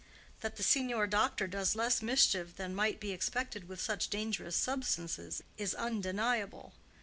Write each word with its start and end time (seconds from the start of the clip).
That 0.39 0.55
the 0.55 0.63
signor 0.63 1.05
doctor 1.05 1.45
does 1.45 1.75
less 1.75 2.01
mischief 2.01 2.55
than 2.55 2.73
might 2.73 2.99
be 2.99 3.11
expected 3.11 3.67
with 3.69 3.79
such 3.79 4.09
dangerous 4.09 4.55
substances 4.55 5.43
is 5.59 5.75
undeniable. 5.75 6.73